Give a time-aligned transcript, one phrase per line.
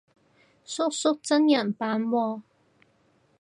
[0.65, 2.41] 叔叔真人版喎